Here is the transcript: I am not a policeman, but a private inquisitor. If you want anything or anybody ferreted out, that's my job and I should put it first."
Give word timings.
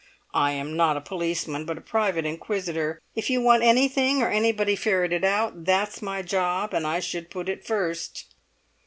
I 0.33 0.53
am 0.53 0.75
not 0.75 0.97
a 0.97 1.01
policeman, 1.01 1.63
but 1.63 1.77
a 1.77 1.81
private 1.81 2.25
inquisitor. 2.25 3.03
If 3.13 3.29
you 3.29 3.39
want 3.39 3.61
anything 3.61 4.23
or 4.23 4.29
anybody 4.29 4.75
ferreted 4.75 5.23
out, 5.23 5.65
that's 5.65 6.01
my 6.01 6.23
job 6.23 6.73
and 6.73 6.87
I 6.87 6.99
should 6.99 7.29
put 7.29 7.47
it 7.47 7.63
first." 7.63 8.33